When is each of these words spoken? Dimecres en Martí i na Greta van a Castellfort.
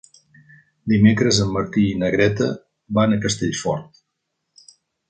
Dimecres 0.93 1.41
en 1.45 1.53
Martí 1.57 1.85
i 1.91 2.01
na 2.05 2.11
Greta 2.17 2.49
van 3.01 3.15
a 3.15 3.21
Castellfort. 3.29 4.07